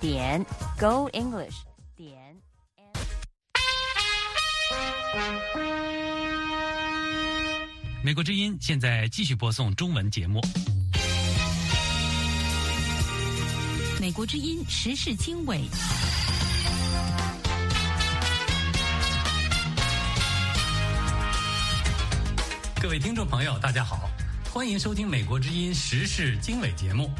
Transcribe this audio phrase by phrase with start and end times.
[0.00, 0.42] 点
[0.78, 1.56] Go English
[1.94, 2.16] 点。
[8.02, 10.40] 美国之音现在继续播送中文节目。
[14.00, 15.60] 美国之音时事经纬。
[22.80, 24.08] 各位听众朋友，大家好，
[24.50, 27.10] 欢迎收听《美国之音时事经纬》节目。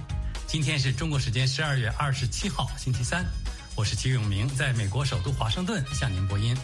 [0.51, 3.25] 今天是中国时间十二月二十七号，星期三。
[3.77, 6.57] 我是齐永明，在美国首都华盛顿向您播音。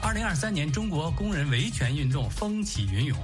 [0.00, 3.18] 二零二三年中国工人维权运动风起云涌，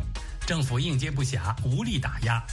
[0.46, 2.44] 政府应接不暇，无力打压。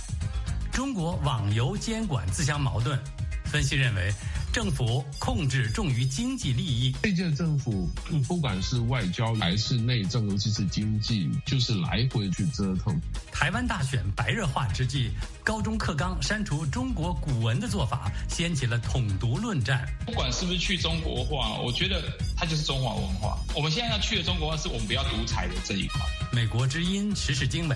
[0.71, 2.97] 中国网游监管自相矛盾。
[3.43, 4.09] 分析认为，
[4.53, 6.95] 政府控制重于经济利益。
[7.01, 7.89] 这届政府
[8.27, 12.95] 不管是外交还是内政，尤其是经济，就是来回去折腾。
[13.31, 15.09] 台湾大选白热化之际，
[15.43, 19.87] 高中课纲删除中国古文的做法，掀起了统独论战。
[20.05, 22.03] 不管是不是去中国化，我觉得
[22.37, 23.39] 它就是中华文化。
[23.55, 25.99] 我们现在要去的中国化，是我们不要独裁的这一块。
[26.31, 27.75] 美国之音时事经纬，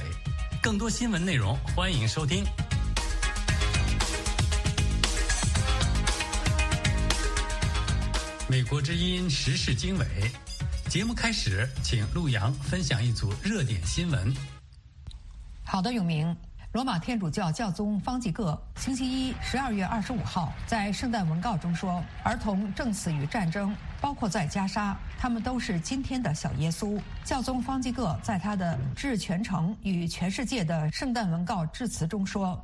[0.61, 2.45] 更多新闻内容，欢迎收听。
[8.49, 10.05] 美国之音时事经纬，
[10.87, 14.33] 节目开始，请陆阳分享一组热点新闻。
[15.65, 16.33] 好的，永明。
[16.71, 32.61] 罗马天主教教宗方济各星期一十二月二十五号在圣诞文告中说：“儿童正死于战争，包括在加沙，他们都是今天的小耶稣。”教宗方济各在他的致全城与全世界的圣诞文告致辞中说。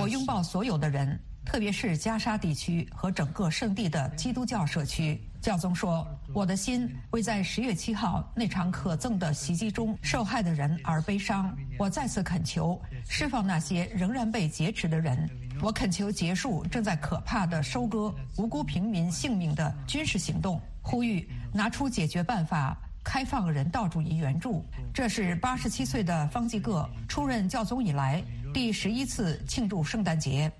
[0.00, 5.20] 我拥抱所有的人，特别是加沙地区和整个圣地的基督教社区。
[5.40, 11.56] 教宗说：“我的心为在十月七号那场可憎的袭击中受害的人而悲伤。
[11.78, 15.28] 我再次恳求释放那些仍然被劫持的人。
[15.62, 22.76] 我恳求结束正在可怕的收割无辜平民性命的军事行动，呼吁拿出解决办法。”
[23.06, 28.20] 开放人道主义援助，这是八十七岁的方济各出任教宗以来
[28.52, 30.50] 第十一次庆祝圣诞节。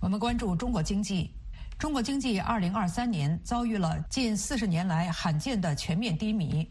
[0.00, 1.28] 我们关注中国经济，
[1.76, 6.64] 中国经济二零二三年遭遇了近四十年来罕见的全面低迷。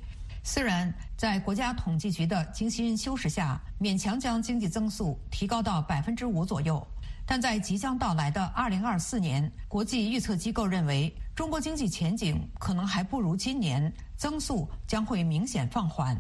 [0.46, 6.82] 虽然在国家统计局的精心修饰下，勉强将经济增速提高到百分之五左右。
[7.26, 16.16] 但在即将到来的二零二四年，国际预测机构认为中国经济前景可能还不如今年，增速将会明显放缓。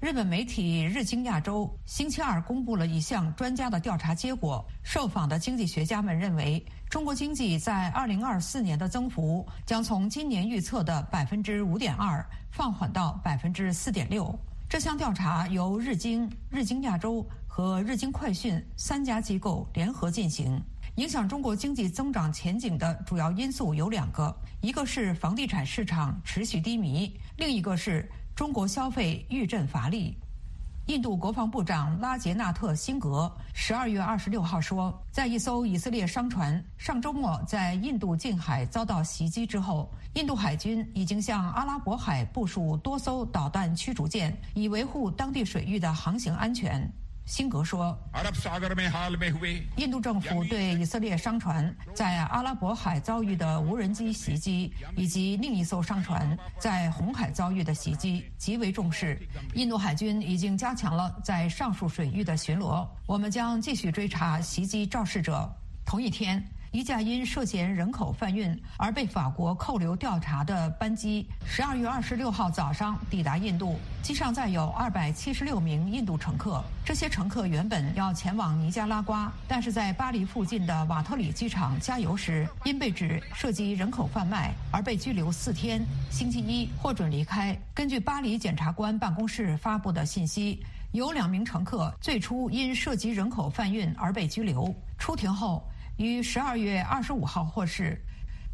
[0.00, 14.36] 日本媒体日经亚洲星期二公布了一项专家的调查结果，受访的经济学家们认为，中国经济在二零二四年的增幅将从今年预测的百分之五点二放缓到百分之四点六。
[14.68, 17.24] 这项调查由日经、日经亚洲。
[17.56, 20.60] 和日经快讯三家机构联合进行，
[20.96, 30.16] 影响中国经济增长前景的主要因素有两个，一个是房地产市场持续低迷，另一个是中国消费遇震乏力。
[30.86, 46.88] 印度国防部长拉杰纳特·辛格十二月二十六号说，在一艘以色列商船上周末在印度近海遭到袭击之后，印度海军已经向阿拉伯海部署多艘导弹驱逐舰，以维护当地水域的航行安全。
[47.24, 47.98] 辛格说
[49.76, 59.18] ：“印度政府对以色列商船在阿拉伯海遭遇的无人机袭击，以及另一艘商船在红海遭遇的袭击极为重视。
[59.54, 62.86] 印度海军已经加强了在上述水域的巡逻。
[63.06, 65.50] 我们将继续追查袭击肇事者。”
[65.86, 66.44] 同一天。
[66.74, 76.60] 一架因涉嫌人口贩运而被法国扣留调查的班机，十二月二十六号早上抵达印度，机上载有二百七十六名印度乘客。
[76.84, 85.80] 这些乘客原本要前往尼加拉瓜，但是在巴黎附近的瓦特里机场加油时，因被指涉及人口贩卖而被拘留四天。
[86.10, 87.56] 星期一获准离开。
[87.72, 95.64] 根据巴黎检察官办公室发布的信息，有两名乘客最初因涉及人口贩运而被拘留，出庭后。
[95.96, 98.00] 于十二月二十五号获释。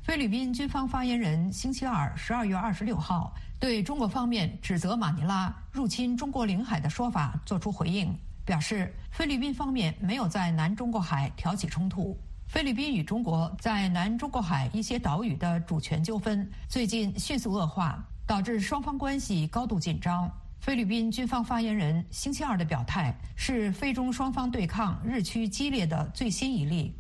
[0.03, 8.15] 菲律宾军方发言人星期二十二月二十六号对中国方面指责马尼拉入侵中国领海的说法作出回应，
[8.45, 12.19] 表示菲律宾方面没有在南中国海挑起冲突。
[12.47, 20.31] 菲律宾与中国在南中国海一些岛屿的主权纠纷最近迅速恶化，导致双方关系高度紧张。
[20.61, 26.95] 菲律宾军方发言人星期二的表态是菲中双方对抗日趋激烈的最新一例。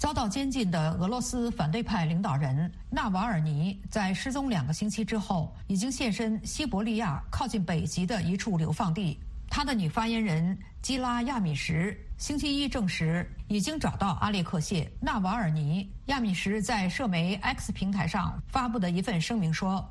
[0.00, 9.20] 遭到监禁的俄罗斯反对派领导人纳瓦尔尼，在失踪两个星期之后，已经现身西伯利亚靠近北极的一处流放地。
[9.50, 15.86] 他的女发言人基拉亚米什星期一证实，已经找到阿列克谢·纳瓦尔尼。
[16.06, 19.86] 亚米什在社媒 X 平台上发布的一份声明说：“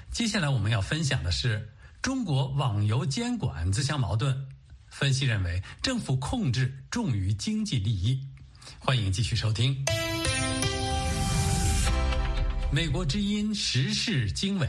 [0.09, 1.69] 接下来我们要分享的是
[2.01, 4.47] 中国网游监管自相矛盾。
[4.91, 8.21] 分析认为，政府控制重于经济利益。
[8.77, 9.73] 欢迎继续收听
[12.71, 14.67] 《美国之音时事经纬》。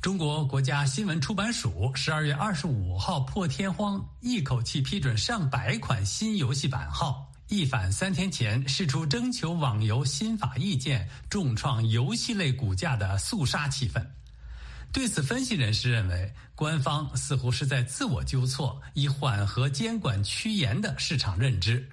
[0.00, 14.06] 中国国家新闻出版署十二月二十五号破天荒一口气批准上百款新游戏版号，一反三天前释出征求网游新法意见、重创游戏类股价的肃杀气氛。
[14.92, 21.88] 对此，分析人士认为，官方似乎是在自我纠错，以缓和监管趋严的市场认知。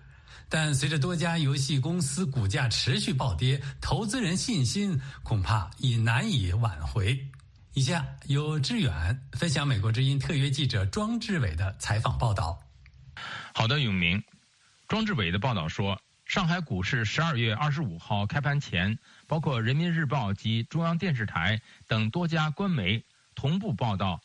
[0.49, 7.27] 但随着多家游戏公司股价持续暴跌，投资人信心恐怕已难以挽回。
[7.73, 12.57] 以下由志远分享美国之音特约记者庄志伟的采访报道。
[13.53, 14.23] 好的，永明，
[14.87, 18.99] 庄志伟的报道说，上海股市十二月二十五号开盘前。
[19.27, 23.03] 包括人民日报及中央电视台等多家官媒
[23.35, 24.21] 同步报道，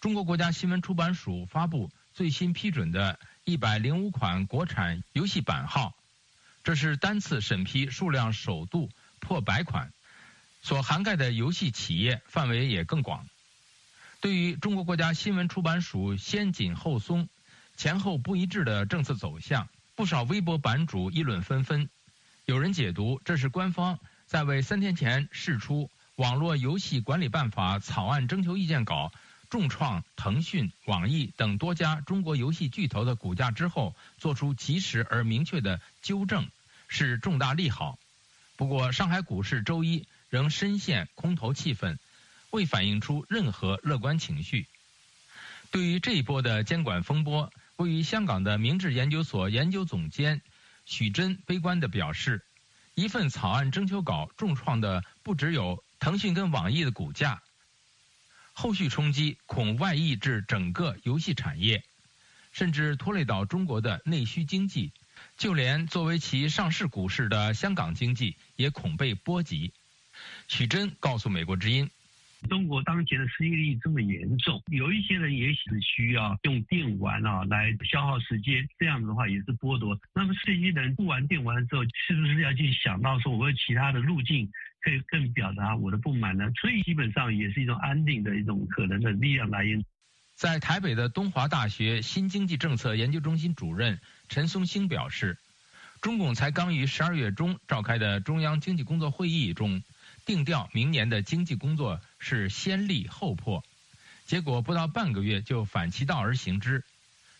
[0.00, 5.94] 中国国家新闻出版署发布最新批准的一百零五款国产游戏版号，
[6.64, 8.88] 这是单次审批数量首度
[9.20, 9.92] 破百款，
[10.62, 13.26] 所涵盖的游戏企业范围也更广。
[14.20, 17.28] 对于中国国家新闻出版署先紧后松、
[17.76, 19.68] 前后不一致的政策走向，
[19.98, 21.88] 不少微博版主议论纷纷，
[22.44, 23.98] 有人解读这是官方。
[24.26, 29.10] 在为三天前释出《网络游戏管理办法》草案征求意见稿
[29.50, 36.48] 重创腾讯、网易等多家中国游戏巨头的股价之后，做出及时而明确的纠正，
[36.86, 37.98] 是重大利好。
[38.54, 41.98] 不过，上海股市周一仍深陷空头气氛，
[42.50, 44.68] 未反映出任何乐观情绪。
[45.72, 50.42] 对于这一波的监管风波，位于香港的明治研究所研究总监
[50.84, 52.44] 许真悲观地表示。
[52.94, 57.40] 一份草案征求稿重创的不只有腾讯跟网易的股价，
[58.52, 61.84] 后续冲击恐外溢至整个游戏产业，
[62.50, 64.92] 甚至拖累到中国的内需经济，
[65.36, 69.72] 就连作为其上市股市的香港经济也恐被波及。
[70.48, 71.88] 许真告诉美国之音。
[72.48, 79.98] 中国当前的失业率这么严重，有一些人也许需要用电玩啊来消耗时间，这样子的话也是剥夺。
[80.14, 84.48] 那么这些人不玩电玩之后，是不是要去想到说我有其他的路径
[84.80, 86.48] 可以更表达我的不满呢？
[86.60, 89.84] 所以基本上也是一种安定的一种可能的力量来源。
[90.34, 93.98] 在台北的东华大学新经济政策研究中心主任
[94.28, 95.36] 陈松兴表示，
[96.00, 99.82] 中共才刚于十二月中召开的中央经济工作会议中。
[100.28, 103.64] 定调明年的经济工作是先立后破，
[104.26, 106.84] 结果不到半个月就反其道而行之，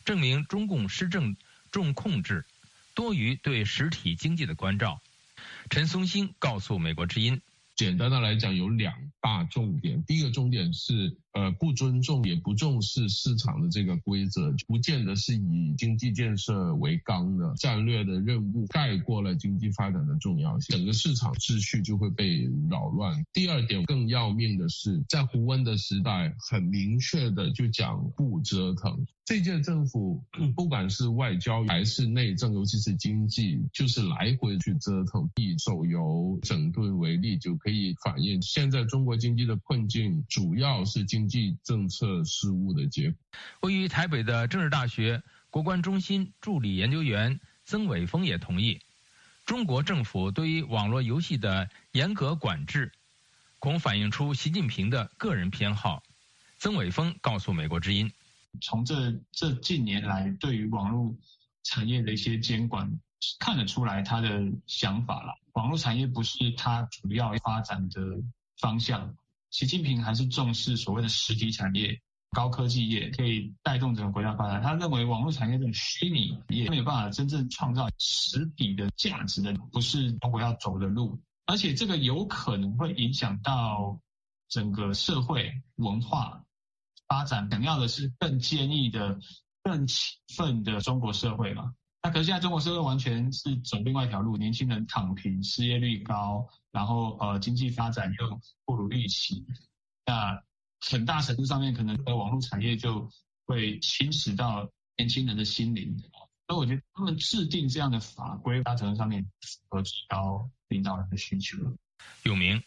[0.07, 1.37] 证明中共施政
[1.71, 2.47] 重控制，
[2.95, 5.03] 多于对实体经济的关照。
[5.69, 7.43] 陈松兴告诉美国之音。
[7.77, 10.03] 简单的来讲，有两大重点。
[10.05, 23.25] 第一个重点是，呃，不尊重也不重视市场的这个规则，不见得是以经济建设为纲的战略的任务盖过了经济发展的重要性，整个市场秩序就会被扰乱。
[23.33, 29.07] 第二点更要命的是，在胡温的时代，很明确的就讲不折腾。
[29.25, 30.25] 这届政府
[30.57, 35.29] 不管是外交还是内政，尤其是经济，就是来回去折腾。
[35.37, 43.19] 以手游整顿为例，就可以反映现在中国经济的困境，主要是经济政策失误的结果。
[43.61, 48.81] 位于台北的政治大学国关中心助理研究员曾伟峰也同意，
[49.45, 52.93] 中国政府对于网络游戏的严格管制，
[53.59, 56.03] 恐反映出习近平的个人偏好。
[56.59, 58.13] 曾伟峰告诉美国之音
[58.61, 61.15] ：“从这这近年来对于网络
[61.63, 62.99] 产业的一些监管，
[63.39, 65.39] 看得出来他的想法了。
[65.53, 68.01] 网络产业不是他主要发展的
[68.61, 69.15] 方向。
[69.51, 72.01] 习近平还是重视所谓的实体产业、
[72.31, 74.63] 高科技业，可以带动整个国家发展。
[74.63, 81.21] 他认为网络产业这种虚拟业没有办法真正创造实体的价值的，不是中国要走的路。
[81.47, 84.01] 而且这个有可能会影响到
[84.49, 86.45] 整个社会文化。”
[87.09, 89.19] 发展想要的是更坚毅的、
[89.63, 91.73] 更勤奋的中国社会嘛？
[92.03, 99.45] 那可是现在中国社会完全是走另外一条路，年轻人躺平，失业率高，然后呃经济发展又不如预期。
[100.07, 100.41] 那
[100.81, 103.11] 很大程度上面可能呃网络产业就
[103.47, 105.99] 会侵蚀到年轻人的心灵。
[106.47, 111.59] 所以我觉得他们制定这样的法规，大程度上面符合提高领导人的需求。
[112.23, 112.63] 有名。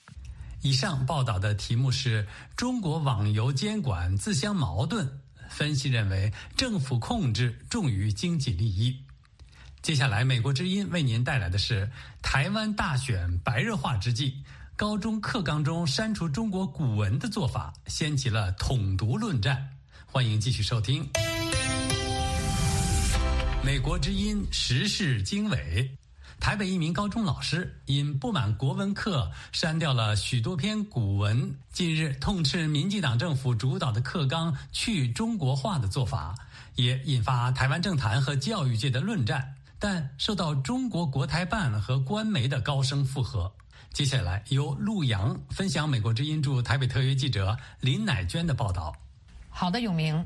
[0.61, 5.21] 以上报道的题目是中国网游监管自相矛盾。
[5.49, 9.03] 分析认为，政府控制重于经济利益。
[9.81, 11.89] 接下来，美国之音为您带来的是
[12.21, 14.35] 台湾大选白热化之际，
[14.75, 19.67] 高中课纲中删除中国古文的做法，掀起了统独论战。
[20.05, 21.09] 欢迎继续收听
[23.63, 25.97] 美国之音时事经纬。
[26.39, 36.35] 台北一名高中老师因不满国文课删掉了许多篇古文，近日痛斥民进党政府主导的课纲去中国化的做法，
[36.75, 43.51] 也引发台湾政坛和教育界的论战，但受到中国国台办和官媒的高声附和。
[43.91, 48.95] 接下来由陆阳分享美国之音驻台北特约记者林乃娟的报道。
[49.49, 50.23] 好的，永明，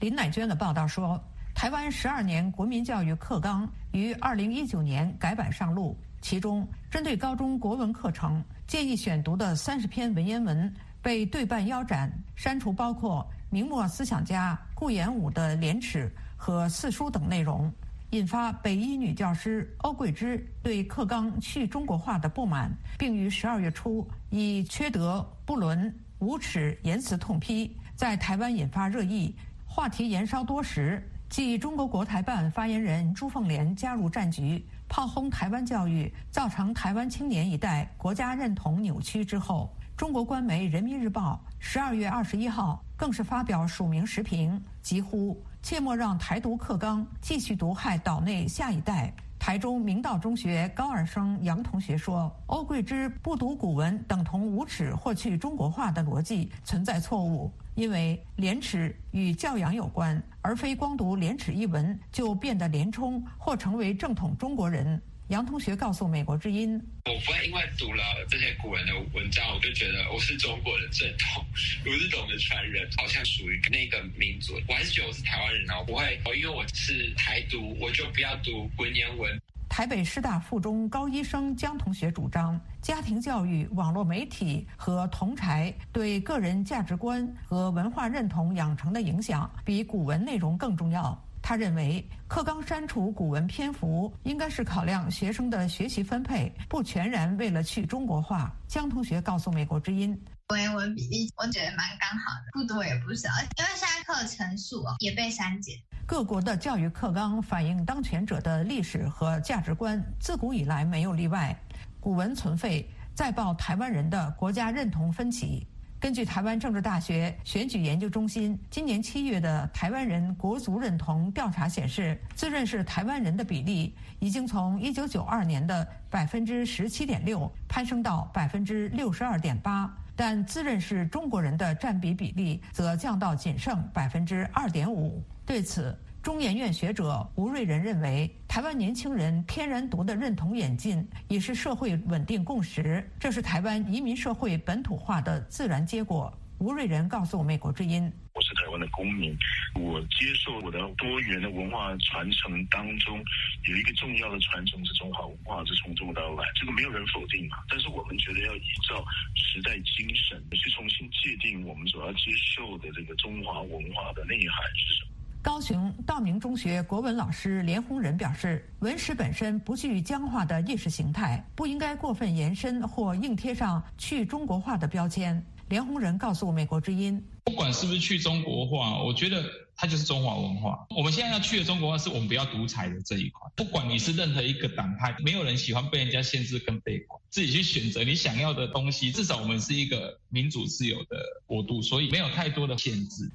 [0.00, 1.22] 林乃娟的报道说。
[1.54, 17.72] 台湾十二年国民教育课纲于二零一九年改版上路，其中针对高中国文课程建议选读的三十篇文言文被对半腰斩，删除包括明末思想家顾炎武的《廉耻》和《四书》等内容，
[18.14, 29.34] 引发北一女教师欧桂芝对课纲去中国化的不满，并于十二月初以缺德、不伦、无耻言辞痛批，在台湾引发热议，
[29.66, 31.02] 话题延烧多时。
[31.28, 49.10] 继中国国台办发言人朱凤莲加入战局，炮轰台湾教育，造成台湾青年一代国家认同扭曲之后，中国官媒《人民日报》十二月二十一号更是发表署名时评，疾呼切莫让台独课纲继续毒害岛内下一代。
[49.38, 65.00] 台中明道中学高二生杨同学说：“欧桂芝不读古文等同无耻或去中国化的逻辑存在错误。”因为廉耻与教养有关，而非光读廉耻一文就变得廉冲或成为正统中国人。
[65.28, 66.78] 杨同学告诉美国之音
[67.08, 71.42] ：“我不会因为读了这些古人的文章，我就觉得我是中国的正统，
[71.86, 74.52] 我是懂的传人，好像属于那个民族。
[74.68, 91.18] 我还是觉得我是台湾人啊，我不会因为我是台独，我就不要读文言文。”台北师大附中高一生江同学主张，家庭教育、网络媒体和同柴对个人价值观和文化认同养成的影响比古文内容更重要。
[91.46, 98.50] 他认为，课纲删除古文篇幅应该是考量学生的学习分配，不全然为了去中国化。
[98.66, 100.18] 江同学告诉美国之音。
[100.48, 105.76] 文言文比例我觉得蛮刚好的，不多也不少，因为现在课程数也被删减。
[106.06, 111.54] 各国的教育课纲反映当权者的历史和价值观，自古以来没有例外。
[112.00, 115.66] 古文存废，再报台湾人的国家认同分歧。
[116.04, 129.90] 根据台湾政治大学选举研究中心今年七月的台湾人国族认同调查显示，自认是台湾人的比例已经从一九九二年的百分之十七点六攀升到百分之六十二点八。
[130.14, 135.22] 但自认是中国人的占比比例则降到仅剩百分之二点五。
[135.46, 146.32] 对此，中研院学者吴瑞仁认为，台湾年轻人天然读的认同演进已是社会稳定共识，这是台湾移民社会本土化的自然结果。
[146.60, 148.10] 吴瑞仁告诉美国之音。
[148.32, 149.36] 我是台湾的公民，
[149.74, 153.22] 我接受我的多元的文化传承当中，
[153.68, 157.58] 有一个重要的传承是中华文化，是从中到来，这个没有人否定嘛。
[157.68, 159.04] 但是我们觉得要依照
[159.36, 165.10] 时代精神去重新界定我们所要接受的这个中华文化的内涵是什么。
[165.44, 175.44] 高雄道明中学国文老师连洪仁表示，文史本身不具僵化的意识形态，不应该过分延伸或硬贴上去中国化的标签。
[175.68, 179.44] 连红仁告诉美国之音：“不管是不是去中国化，我觉得
[179.76, 180.86] 它就是中华文化。
[180.96, 183.46] 我们现在要去的中国化，是我们不要独裁的这一块。
[183.54, 189.12] 不管你是任何一个党派，没有人喜欢被人家限制跟被管，自己去选择你想要的东西。
[189.12, 193.30] 至少我们是一个民主自由的国度，所以没有太多的限制。”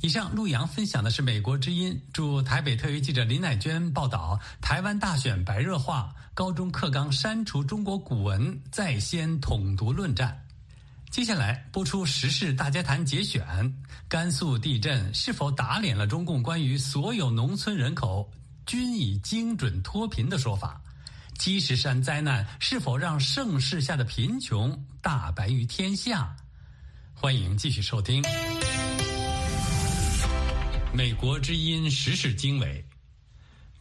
[0.00, 10.38] 以上，陆阳分享的是美国之音驻台北特约记者林乃娟报道：台湾大选白热化，高中课纲删除中国古文，在先统独论战。
[11.10, 13.72] 接下来播出时事大家谈节选：
[14.08, 18.30] 甘肃地震是否打脸了中共关于所有农村人口
[18.66, 20.78] 均已精准脱贫的说法？
[21.38, 26.36] 积石山灾难是否让盛世下的贫穷大白于天下？
[27.14, 28.22] 欢迎继续收听。
[30.96, 32.84] 美国之音时事经纬：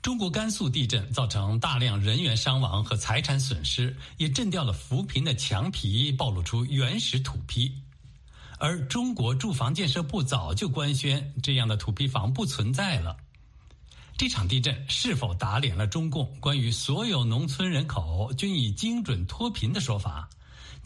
[0.01, 7.71] 中国甘肃地震造成大量人员伤亡和财产损失，也震掉了扶贫的墙皮，暴露出原始土坯。
[8.57, 13.15] 而中国住房建设部早就官宣，这样的土坯房不存在了。
[14.17, 20.27] 这场地震是否打脸了中共关于所有农村人口均已精准脱贫的说法？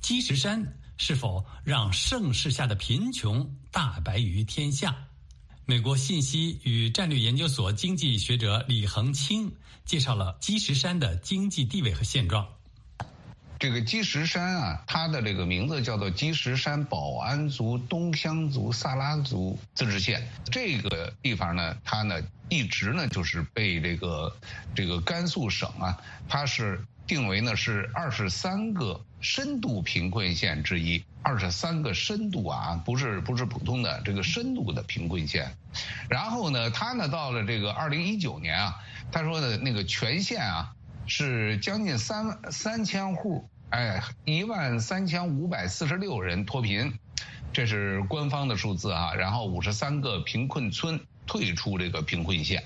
[0.01, 5.06] 积石山是否让盛世下的贫穷大白于天下？
[5.69, 9.51] 美国信息与战略研究所经济学者李恒清
[9.83, 12.47] 介绍了积石山的经济地位和现状。
[13.59, 20.25] 这个积石山啊，它的这个名字叫做积石山保安族东乡族萨拉族自治县。
[20.49, 22.15] 这个地方呢，它呢
[22.47, 24.33] 一直呢就是被这个
[24.73, 25.97] 这个甘肃省啊，
[26.29, 29.03] 它是定为呢是二十三个。
[29.19, 35.51] 深度贫困县之一，二十三个深度啊，不是不是普通的这个深度的贫困县。
[36.09, 38.75] 然后呢，他呢到了这个二零一九年啊，
[39.11, 40.73] 他说的那个全县啊
[41.07, 46.93] 是将近三三千户，哎，一万三千五百四十六人脱贫，
[47.51, 49.15] 这是官方的数字啊。
[49.15, 52.63] 然后五十三个贫困村退出这个贫困县，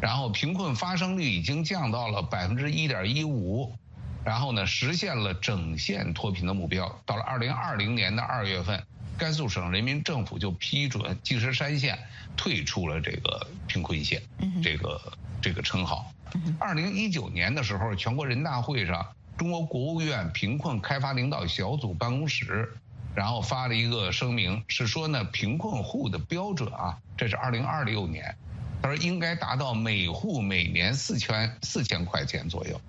[0.00, 3.76] 然后贫困发生率已经降到了百分之一点一五。
[4.24, 7.00] 然后呢，实现了整县脱贫的目标。
[7.04, 8.82] 到了二零二零年的二月份，
[9.18, 11.98] 甘肃省人民政府就批准积石山县
[12.36, 14.22] 退出了这个贫困县
[14.62, 15.00] 这个
[15.40, 16.12] 这个称号。
[16.58, 22.72] 二零一九年的时候，全国人大会上，中国国务院贫困开发领导小组办公室，
[23.14, 28.34] 然后发了一个声明，是说呢，贫困户的标准啊，这是二零二六年，
[28.80, 32.80] 他说应该达到每户每年四千四千块钱左右。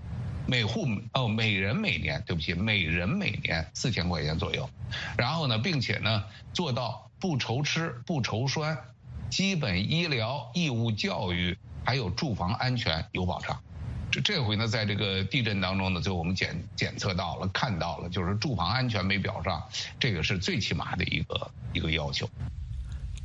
[0.45, 4.69] 每户哦，每人每年，对不起，每人每年四千块钱左右，
[5.17, 8.77] 然后呢，并且呢，做到不愁吃不愁穿，
[9.29, 13.61] 基本医疗、义务教育还有住房安全有保障。
[14.11, 19.63] 这这回呢，在这个地震当中呢，就我们检检测到了，看到了，就是住房安全没保障，
[19.99, 22.29] 这个是最起码的一个一个要求。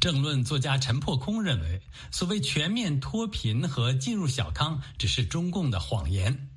[0.00, 6.48] 政论作家陈破空认为，所谓全面脱贫和进入小康，只是中共的谎言。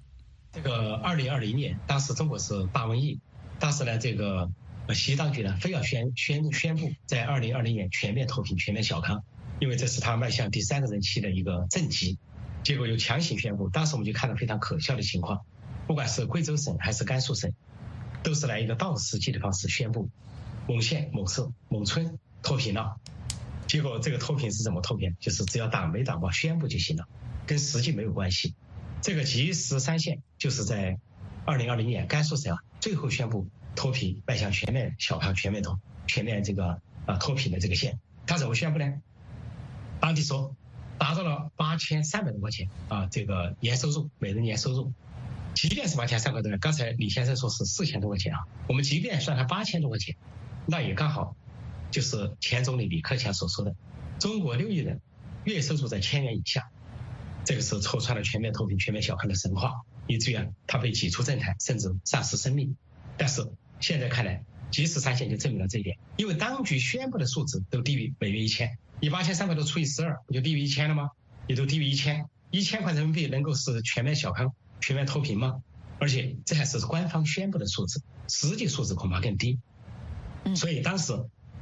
[0.51, 3.19] 这个二零二零年，当时中国是大瘟疫，
[3.57, 4.51] 当时呢，这个
[4.93, 9.23] 习当局呢，非要宣宣宣布在二零二零年全面脱贫、全面小康，
[9.61, 12.17] 因为这是他迈向第三个任期的一个政绩，
[12.63, 15.39] 结果又强行宣布，当时我们就看到非常可笑的情况，
[15.87, 17.53] 不管是贵州省还是甘肃省，
[18.21, 20.09] 都是来一个倒时计的方式宣布
[20.67, 22.97] 某县某市某村脱贫了，
[23.67, 25.15] 结果这个脱贫是怎么脱贫？
[25.21, 27.07] 就是只要党没党报宣布就行了，
[27.47, 28.53] 跟实际没有关系。
[29.01, 30.99] 这个积石三县就是在
[31.45, 37.99] 二零二零年甘肃省啊最后宣布脱贫、迈向全面小康、全面脱、全面这个啊脱贫的这个县。
[38.27, 39.01] 他怎么宣布呢？
[39.99, 40.55] 当地说
[40.99, 44.93] 达到了八千三百多块钱啊，这个年收入，每人年收入。
[45.55, 50.15] 即便是八千三百多，刚才李先生说是四千多块钱啊，我们即便算他八千多块钱，
[50.67, 51.35] 那也刚好
[51.89, 53.75] 就是前总理李克强所说的，
[54.19, 55.01] 中国六亿人
[55.43, 56.69] 月收入在千元以下。
[57.43, 59.73] 这个时候戳穿了全面脱贫、全面小康的神话，
[60.07, 62.75] 以至于啊，他被挤出政坛，甚至丧失生命。
[63.17, 63.45] 但是
[63.79, 71.09] 现在看来，及时三线就证明了这一点，因为当局宣布的数字都低于每月一千，你八千三百多除以十二，不就低于一千了吗？
[71.47, 75.61] 也都低于一千，一千块人民币能够使全面小康、全面脱贫吗？
[75.99, 79.59] 而且这还是官方宣布的数字，实际数字恐怕更低。
[80.55, 81.13] 所以当时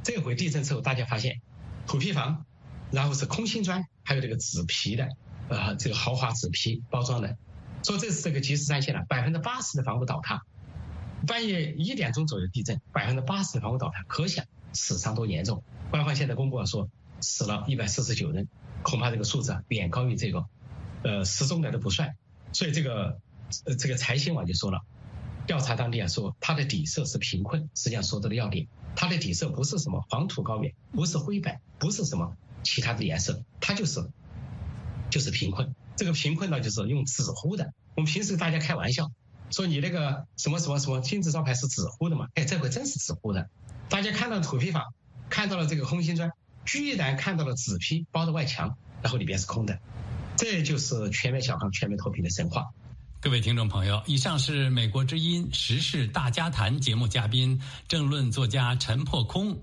[0.03, 1.41] 这回地震之后，大家发现
[1.87, 2.45] 土坯房，
[2.91, 5.07] 然后是空心砖，还有这个纸皮的。
[5.49, 7.37] 呃，这个豪华纸皮包装的，
[7.83, 10.43] 说这是这个积石山线了，百分之八十的房屋倒塌，
[11.27, 15.63] 半夜一点钟左右地震，百分之八十的房屋倒塌，可想死伤多严重。
[15.89, 16.87] 官方现在公布了说
[17.19, 18.47] 死了一百四十九人，
[18.83, 20.45] 恐怕这个数字啊远高于这个，
[21.03, 22.15] 呃失踪的都不算。
[22.53, 23.19] 所以这个
[23.65, 24.79] 呃这个财新网就说了，
[25.47, 33.99] 调查当地啊说它的底色是贫困，实际上说到了要点，它的底色不是什么黄土高原，不是灰白，不是什么其他的颜色，它就是
[35.09, 35.75] 就是贫困。
[35.95, 37.73] 这个贫困呢，就是用纸糊的。
[37.95, 39.11] 我们平时大家开玩笑
[39.51, 42.27] 说你那个什么什么什么金字招牌是纸糊的嘛？
[42.35, 43.49] 哎，这回真是纸糊的。
[43.89, 44.83] 大家看到土坯房，
[45.29, 46.31] 看到了这个空心砖，
[46.65, 49.79] 居然看到了纸坯包的外墙，然后里边是空的，
[50.37, 52.67] 这就是全面小康、全面脱贫的神话。
[53.21, 59.59] 各位听众朋友，以上是美国之音时事大家谈节目嘉宾、政论作家陈破空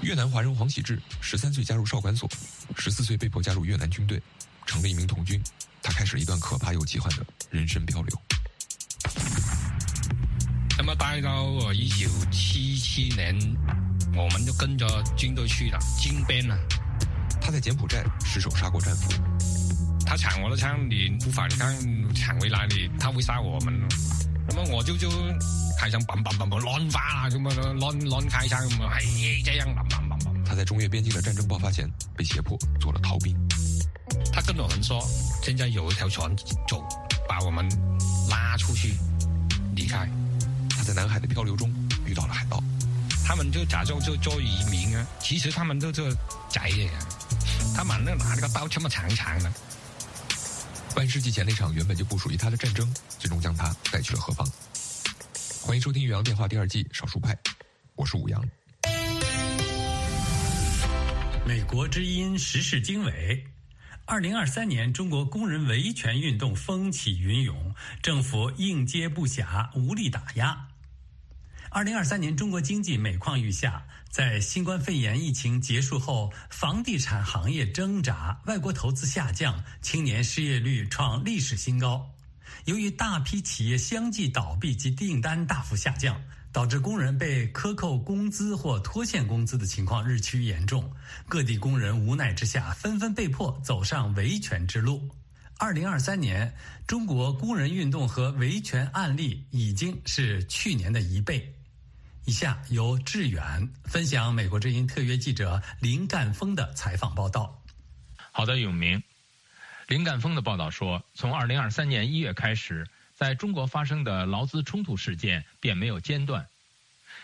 [0.02, 2.30] 越南华人黄喜志十三岁加入少管所，
[2.76, 4.22] 十四岁被迫加入越南军队，
[4.66, 5.42] 成了一名童军。
[5.82, 8.22] 他开始了一段可怕又奇幻的人生漂流。
[10.78, 13.34] 那么待到一九七七年，
[14.16, 16.58] 我们就跟着军队去了金边了。
[17.42, 19.12] 他在柬埔寨失手杀过战俘。
[20.06, 21.76] 他抢我的枪，你无法你看
[22.14, 23.74] 抢回来，你他会杀我们。
[24.48, 25.10] 那么我就就
[25.80, 30.44] 开枪，砰砰砰砰乱发啊，什么乱乱开枪，什么嘿这样砰砰砰砰。
[30.44, 33.36] 他在中越边境的战争爆发前被胁迫做了逃兵。
[34.34, 35.00] 他跟我们说，
[35.44, 36.36] 现在有一条船
[36.68, 36.84] 走，
[37.28, 37.64] 把我们
[38.30, 38.96] 拉出去
[39.76, 40.10] 离开。
[40.70, 41.72] 他在南海的漂流中
[43.30, 46.02] 他们就假装就做移民啊，其实他们都是
[46.50, 46.92] 贼的，
[47.76, 49.54] 他们那拿那个刀这么长长的。
[50.96, 54.52] 半世纪前那场原本就不属于他的战争，最终将他带去了何方？
[55.62, 57.36] 欢迎收听《岳阳电话》第二季《少数派》，
[57.94, 58.44] 我是武阳。
[61.46, 63.46] 美国之音时事经纬。
[64.06, 70.69] 二零二三年，中国工人维权运动风起云涌，政府应接不暇，无力打压。
[71.72, 82.10] 二零二三年，中国经济每况愈下，在新冠肺炎疫情结束后，房地产行业挣扎，外国投资下降，青年失业率创历史新高。
[82.66, 86.20] 由于大批企业相继倒闭及订单大幅下降。
[86.52, 90.92] 导致工人被克扣工资或拖欠工资的情况日趋严重，
[91.28, 95.08] 各地工人无奈之下纷纷被迫走上维权之路。
[95.60, 96.52] 二零二三年，
[96.88, 101.54] 中国工人运动和维权案例已经是去年的一倍。
[102.30, 107.64] 以下由志远分享美国之音特约记者林干峰的采访报道。
[108.32, 109.02] 好的，永明，
[109.88, 112.88] 林干峰的报道说，从二零二三年一月开始。
[113.16, 116.48] 在中国发生的劳资冲突事件便没有间断。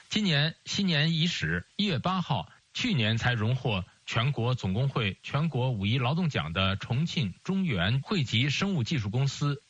[0.09, 9.61] 今年新年伊始，一月八号，去年才荣获全国总工会全国五一劳动奖的重庆中原汇集生物技术公司，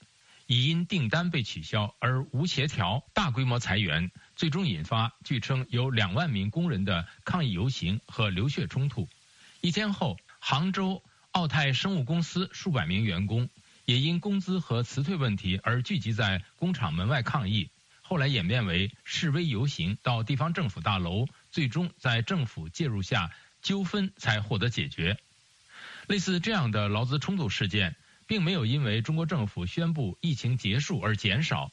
[0.48, 9.08] 已因订单被取消而无协调，大规模裁员，最终引发据称有两万名工人的抗议游行和流血冲突。
[9.62, 13.50] 一天后，杭州奥泰生物公司数百名员工。
[13.86, 17.70] 也因工资和辞退问题而聚集在工厂门外抗议，
[18.02, 23.30] 后来演变为示威游行，到地方政府大楼，最终在政府介入下，
[23.62, 25.20] 纠纷才获得解决。
[26.08, 27.96] 类似这样的劳资冲突事件，
[28.26, 31.72] 并没有因为中国政府宣布疫情结束而减少。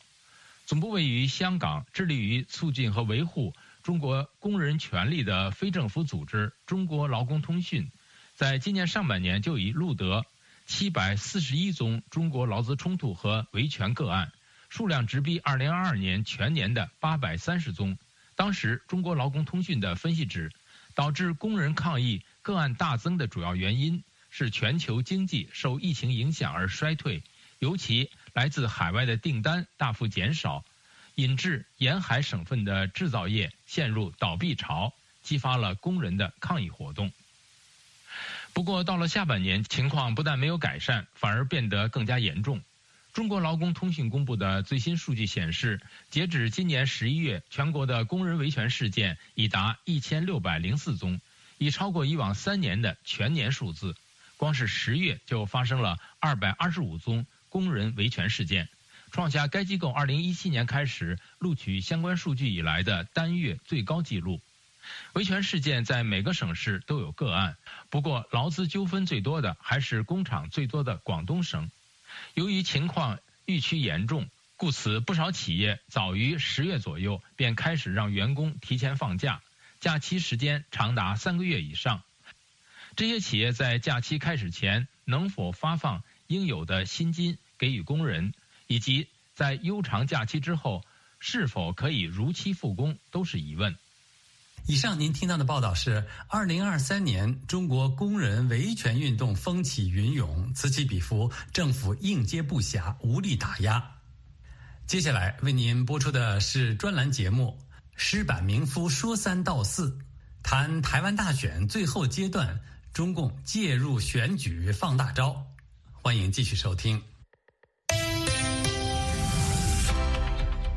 [0.73, 7.91] 总部位于香港、致力于促进和维护中国工人权利的非政府组织中国劳工通讯，
[8.35, 10.25] 在今年上半年就已录得。
[10.65, 14.33] 七百四十一宗中国劳资冲突和维权个案，
[14.71, 17.99] 数量直逼二零二二年全年的八百三十宗。
[18.35, 20.53] 当时，中国劳工通讯的分析指，
[20.95, 27.23] 导致工人抗议个案大增的主要原因是全球经济受疫情影响而衰退，
[27.59, 30.65] 尤其来自海外的订单大幅减少，
[31.15, 37.13] 引致沿海省份的制造业陷入倒闭潮，激发了工人的抗议活动。
[38.55, 42.63] 不过，到了下半年，情况不但没有改善，反而变得更加严重。
[43.13, 51.21] 中国劳工通讯公布的最新数据显示，截止今年十一月，全国的工人维权事件已达一千六百零四宗，
[51.59, 53.95] 已超过以往三年的全年数字。
[54.39, 58.71] 光是十月就发生了二百二十五宗工人维权事件，
[59.11, 64.41] 创下该机构二零一七年开始录取相关数据以来的单月最高纪录。
[65.13, 67.59] 维权事件在每个省市都有个案，
[67.91, 71.71] 不过劳资纠纷最多的还是工厂最多的广东省。
[72.33, 79.43] 由于情况愈趋严重，故此不少企业早于十月左右便开始让员工提前放假，
[79.79, 82.03] 假期时间长达三个月以上。
[82.97, 88.33] 这些企业在假期开始前能否发放应有的薪金给予工人，
[88.67, 90.83] 以及在悠长假期之后
[91.21, 93.73] 是否可以如期复工，都是疑问。
[94.67, 103.93] 以上您听到的报道是：二零二三年中国工人维权运动风起云涌，此起彼伏，政府应接不暇，无力打压。
[104.89, 107.57] 接下来为您播出的是专栏节目
[107.95, 109.89] 《石板明夫说三道四》，
[110.43, 112.59] 谈台湾大选最后阶段，
[112.93, 115.47] 中共介入选举放大招。
[115.93, 117.01] 欢迎继续收听。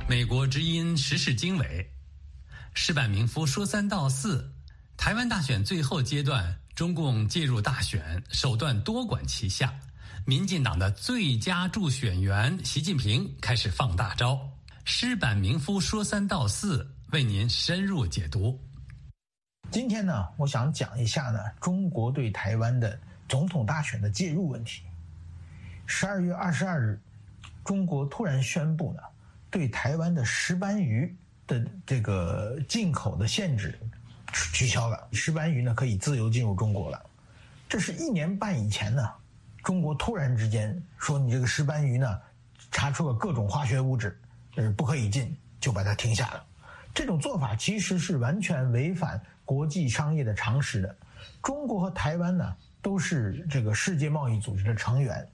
[0.07, 1.91] 美国之音时事经纬。
[2.75, 4.47] 石板明夫说三道四，
[4.95, 9.73] 台湾大选最后阶段，中共介入大选，手段多管齐下。
[10.23, 14.39] 民进党的最佳助选员习近平开始放大招。
[14.83, 18.59] 石板明夫说三道四，为您深入解读。
[19.71, 24.83] 今天呢，我想讲一下呢，中国对台湾的总统大选的介入问题。
[25.87, 27.01] 十二月二十二日，
[27.63, 29.01] 中国突然宣布呢，
[29.55, 31.15] 对台湾的石斑鱼。
[31.47, 33.77] 的这个进口的限制
[34.33, 36.99] 取消了，石斑鱼呢可以自由进入中国了。
[37.69, 39.07] 这是一年半以前呢，
[39.63, 42.19] 中国突然之间说你这个石斑鱼呢
[42.71, 44.19] 查出了各种化学物质，
[44.55, 46.43] 呃不可以进，就把它停下了。
[46.95, 50.95] 这种做法其实是完全违反国际商业的常识的。
[51.43, 55.29] 中国和台湾呢都是这个世界贸易组织的成员。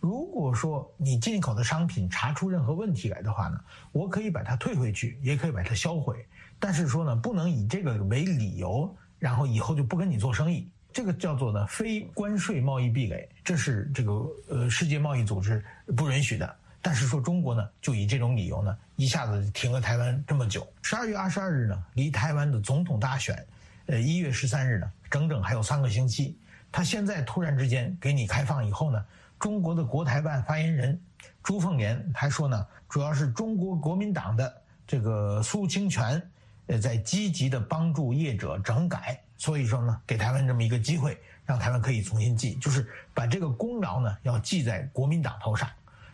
[0.00, 3.60] 如果说你进口的商品查出任何问题来的话呢，
[3.92, 6.26] 我可以把它退回去，也可以把它销毁。
[6.58, 10.66] 但是说呢，不能以这个为理由，然后以后就不跟你做生意。
[10.92, 15.62] 这个叫做呢非关税贸易壁垒，这是这个呃世界贸易组织
[15.96, 16.56] 不允许的。
[16.82, 20.66] 但是说中国呢，就以这种理由呢，一下子停了台湾这么久。
[20.82, 23.46] 十二月二十二日呢，离台湾的总统大选，
[23.86, 26.36] 呃一月十三日呢，整整还有三个星期。
[26.72, 29.04] 他现在突然之间给你开放以后呢？
[29.40, 31.00] 中国的国台办发言人
[31.42, 36.22] 朱凤莲还说呢，主要是中国国民党的这个苏清泉，
[36.66, 45.66] 呃，在积极的帮助业者整改，所以说呢，给台湾这么一个机会，让台湾可以重新记，就是把这个功劳呢要记在国民党头上，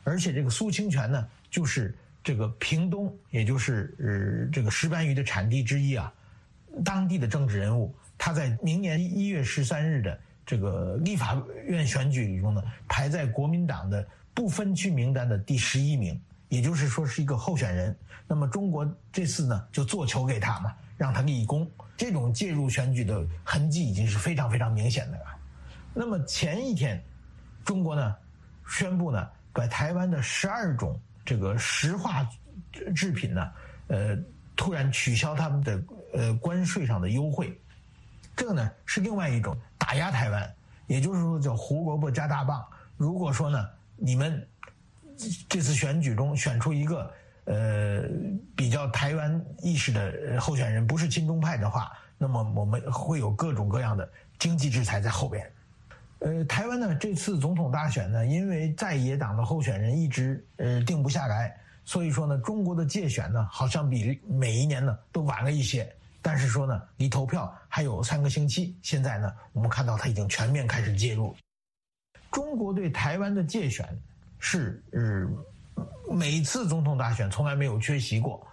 [0.04, 6.12] 而且这个苏清泉呢，就是这个屏东，也就是呃这个石斑鱼的产地之一啊，
[6.84, 10.20] 当地的政治人物，他在明年一月十三日的。
[10.46, 17.94] 这个立法院选举中呢，排在国民党的不分区名单的第十一名，也就是说是一个候选人。
[18.28, 21.68] 那么中国这次呢，就做球给他嘛，让他立功。
[21.96, 25.24] 这种介入选举的痕迹已经是非常非常明显的了。
[25.94, 27.02] 那么前一天，
[27.64, 28.14] 中国呢
[28.68, 32.28] 宣布呢，把台湾的十二种这个石化
[32.94, 33.50] 制品呢，
[33.88, 34.16] 呃，
[34.54, 35.82] 突然取消他们的
[36.12, 37.58] 呃关税上的优惠。
[38.36, 40.54] 这个呢是另外一种打压台湾，
[40.88, 42.66] 也就是说叫胡萝卜加大棒。
[42.96, 44.44] 如果说呢你们
[45.48, 48.02] 这次选举中选出一个呃
[48.56, 55.48] 比较台湾意识的候选人，不是亲中派的话，那么我们会有各种各样的经济制裁在后边。
[56.18, 65.88] 呃，台湾呢这次总统大选呢，因为在野党的候选人一直呃定不下来，所以说呢中国的界选呢好像比每一年呢都晚了一些。
[66.26, 68.76] 但是说呢，离投票还有三个星期。
[68.82, 71.36] 现在呢，我们看到他已经全面开始介入。
[72.32, 73.96] 中国对台湾的界选
[74.40, 78.44] 是呃，每次总统大选从来没有缺席过。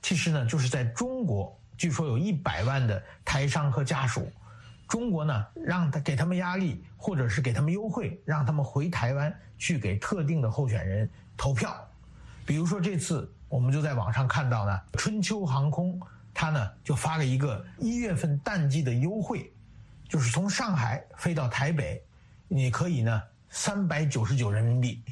[0.00, 4.30] 其实呢，就是在中国，据说有一百万的台商和家属，
[4.86, 11.76] 中国呢让他给他们压力，或者是给他们优惠，让他们回台湾去给特定的候选人投票。
[12.46, 16.00] 比如说这次，我们就在网上看到呢，春秋航空。
[16.38, 19.50] 他呢就发了一个一月份淡季的优惠，
[20.06, 22.02] 就是从上海飞到台北，
[22.46, 25.02] 你可以呢三百九十九人民币。